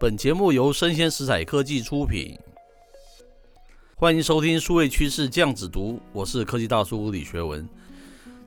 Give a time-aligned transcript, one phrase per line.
[0.00, 2.38] 本节目由生鲜食材科技出品，
[3.96, 7.68] 欢迎收听数位趋势酱子读，我是科技大叔李学文。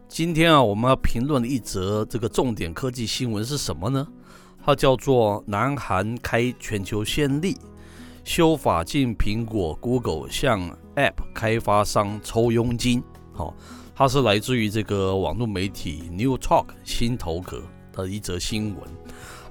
[0.07, 4.07] 今天啊，我们要评论的一则这个重点科技新闻是什么呢？
[4.63, 7.57] 它叫做南韩开全球先例，
[8.23, 10.61] 修法禁苹果、Google 向
[10.95, 13.03] App 开发商抽佣金。
[13.33, 13.53] 好，
[13.93, 17.61] 它是来自于这个网络媒体 New Talk 新头壳
[17.91, 18.89] 的一则新闻。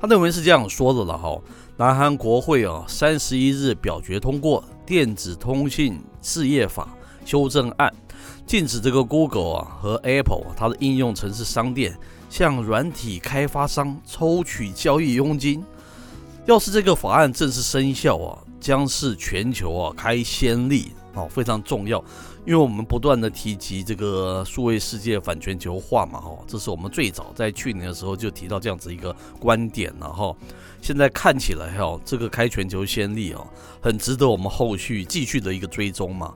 [0.00, 1.38] 他认为是这样说的了哈。
[1.80, 6.94] 南韩国会啊，三十一日表决通过《电子通信事业法》
[7.26, 7.90] 修正案，
[8.44, 11.96] 禁止这个 Google 啊和 Apple 它的应用程式商店
[12.28, 15.64] 向软体开发商抽取交易佣金。
[16.46, 22.02] 要是这个法案正式生效啊，将是全球啊开先例啊，非常重要。
[22.46, 30.34] 因为我们不断的提及这个数位世界反全球化嘛，哈，这是我们最早在去年的时候就提到这样子一个观点了，哈。
[30.80, 33.46] 现在看起来哈，这个开全球先例啊，
[33.82, 36.34] 很值得我们后续继续的一个追踪嘛。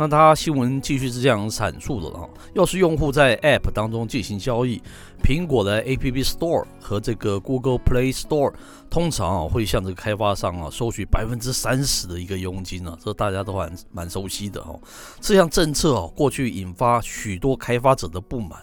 [0.00, 4.80] 那他新闻继续是这样阐述的啊，要是用户在 App 当中进行交易，
[5.22, 8.54] 苹果的 App Store 和这个 Google Play Store
[8.88, 14.80] 通常啊会向这个开发商啊收取百分之三十的一个佣金啊，这大家都还蛮熟悉的哦。
[15.20, 18.58] 这项政策啊过去引发许多开发者的不满，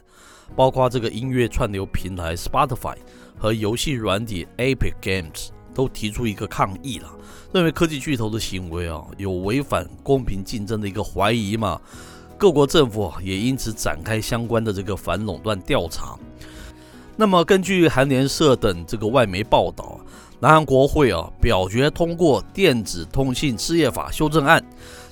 [0.55, 2.95] 包括这个音乐串流平台 Spotify
[3.37, 5.49] 和游戏软体 Epic Games。
[5.77, 7.07] 都提出一个抗议了，
[7.53, 11.79] 认为科技巨头的行为啊有违反公平竞争的一个怀疑嘛，
[12.35, 16.17] 各国政府也因此展开相关的这个反垄断调查。
[17.15, 19.99] 那么根据韩联社等这个外媒报道，
[20.39, 24.63] 南韩国会啊表决通过电子通信事业法修正案，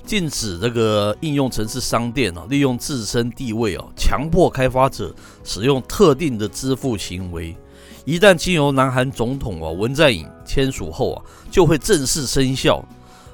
[0.04, 5.14] 禁止这个应用程式商店啊利用自身地位啊强迫开发者
[5.44, 7.56] 使用特定的支付行为。
[8.04, 12.84] 一旦经由南韩总统啊文在寅签署后啊，就会正式生效。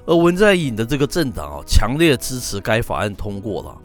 [0.04, 3.76] 而文在寅的这个政党啊，强烈支持该法案通过了。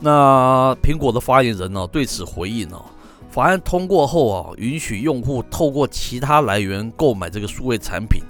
[0.00, 2.82] 那苹果的发言人呢、对此回应啊，
[3.30, 8.22] 法案通过后啊，允许用户透过其他来源购买这个数位产品，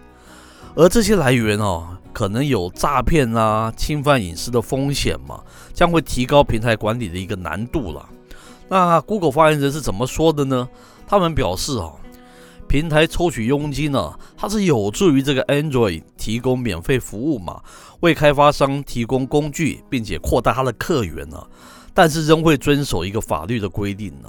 [0.75, 5.41] 而这些来源啊，可能有诈骗啊、侵犯隐私的风险嘛，
[5.73, 8.07] 将会提高平台管理的一个难度了。
[8.69, 10.69] 那 Google 发言人是怎么说的呢？
[11.07, 11.93] 他们表示啊，
[12.69, 17.63] 平台抽取佣金呢、啊，它是有助于这个 Android 提供免费服务嘛，
[18.01, 21.47] 为开发商提供工具，并且扩大它的客源呢、啊，
[21.95, 24.29] 但是仍会遵守一个法律的规定呢、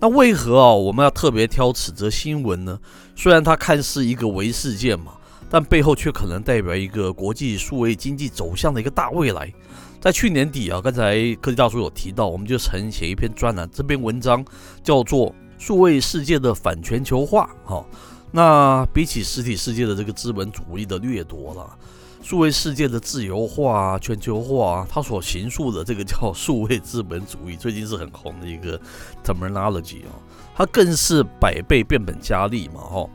[0.00, 2.78] 那为何啊我们要特别挑此则新闻呢？
[3.14, 5.12] 虽然它看似一个微事件嘛，
[5.50, 9.52] 但背后却可能代表一个国际数位经济走向的一个大未来。
[10.00, 14.42] 在去年底啊，刚才科技大叔有提到，我们就曾写一篇专栏，这篇文章
[14.82, 15.32] 叫做。
[15.62, 17.86] 数位世界的反全球化，哈，
[18.32, 21.78] 那比起实体世界的这个资本主义的掠夺了，
[22.20, 28.76] 数位世界的自由化、全球化，它所形塑的这个叫数位资本主义，最近是很红的一个
[29.24, 30.10] terminology 啊，
[30.52, 33.08] 它更是百倍变本加厉嘛，哈，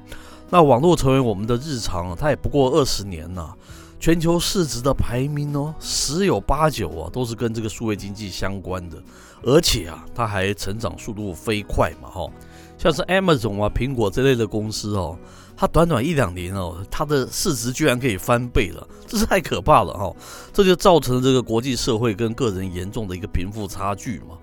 [0.50, 3.53] 那网络成为我们的日常，它也不过二十年呐。
[4.00, 9.02] 全球市值的排名哦，十有八九啊都是跟这个数位经济相关的，
[9.44, 12.30] 而且啊，它还成长速度飞快嘛，哈，
[12.78, 15.18] 像是 Amazon 啊、苹果这类的公司哦，
[15.56, 20.16] 它短短一两年哦，它的市值居然可以翻倍了，这是太可怕了哈，
[20.53, 24.38] 这就造成了这个国际社会跟个人严重的一个贫富差距嘛。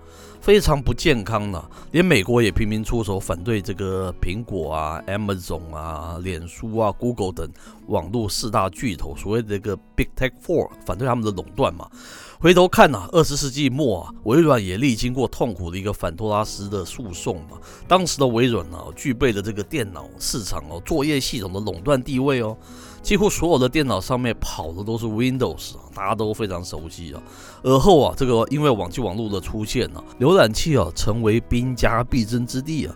[0.45, 7.49] 非常不健康了，连美国也频频出手反对这个苹果啊、Amazon 啊、脸书啊、Google 等
[7.87, 11.89] 网络四大巨头，所谓的这个 Big Tech Four，反对他们的垄断嘛。
[12.37, 17.57] 回头看呐、啊，二十世纪末啊，微软也历经过痛苦的一个反托拉斯的诉讼嘛。
[17.87, 22.55] 当时的微软啊，具备了这个电脑市场哦、作业系统的垄断地位哦。
[23.05, 27.21] 几乎所有的电脑上面跑的都是 Windows，大家都非常熟悉啊。
[27.61, 32.95] 而后啊，这个因为网际网络的出现呢、啊，浏览器啊成为兵家必争之地啊。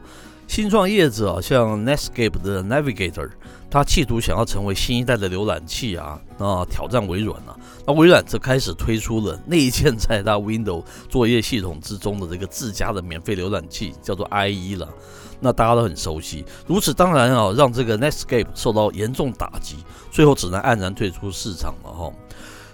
[0.49, 3.29] 新创业者啊，像 Netscape 的 Navigator，
[3.69, 7.55] 他企图想要成为新一代的浏览器啊，啊挑战微软啊。
[7.85, 14.89] 那微软则开始推出了 内建在它 Windows 作业系统之中的这个自家的免费浏览器，叫做 IE 了。
[15.39, 19.75] 那大家都很熟悉，如此当然啊，让这个 Netscape 受到严重打击，
[20.09, 22.11] 最后只能黯然退出市场了哈。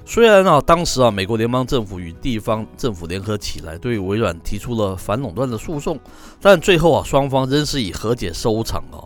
[0.08, 6.00] 虽然啊，当时啊，美国联邦政府与地方政府联合起来对微软提出了反垄断的诉讼，
[6.40, 9.02] 但最后啊，双方仍是以和解收场啊。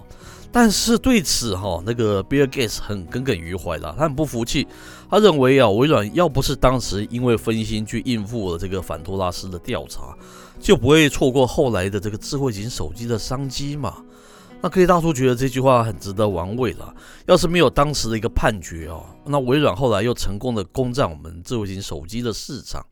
[0.51, 4.67] 但是对此哈， 那个 Bill Gates 很耿耿于怀了，他很不服气，
[5.09, 10.13] 他认为啊，微软要不是当时因为分心去应付了这个反托拉斯的调查，
[10.59, 13.95] 就不会错过后来的这个智慧型手机的商机嘛。
[14.61, 16.93] 那科技大叔觉得这句话很值得玩味了。
[17.27, 22.85] 要是没有当时的一个判决哦，那微软后来又成功的攻占我们智慧型手机的市场，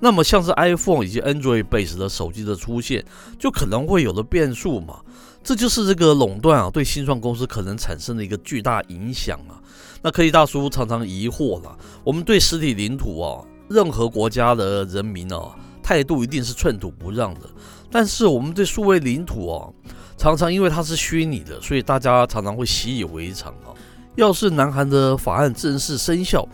[0.00, 3.02] 那么像是 iPhone 以及 Android base 的手机的出现，
[3.38, 5.00] 就可能会有了变数嘛。
[5.42, 9.56] 这就是这个垄断啊，对新创公司可能产生的一个巨大影响啊。
[10.02, 17.42] 那科技大叔常常疑惑了，我们对实体领土啊，任何国家的人民啊，态度一定是寸土不让的，
[17.90, 19.72] 但是我们对数位领土啊。
[20.16, 23.74] 常常因为它是虚拟的，所以大家常常会习以为常啊。
[24.14, 26.48] 要是南韩的法案正式生效，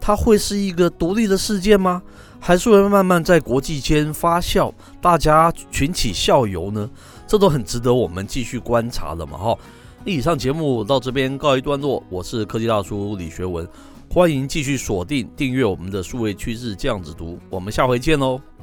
[0.00, 2.00] 它会是一个独立的事件吗？
[2.40, 6.88] 还是会慢慢在国际间发酵，大家群起效尤呢？
[7.26, 9.36] 这都很值得我们继续观察的嘛。
[9.36, 9.58] 哈，
[10.04, 13.68] 以上节目到这边告一段落，我是科技大叔李学文，
[14.08, 18.57] 欢迎继续锁定订阅我们的数位趋势这样子读，我们下回见喽。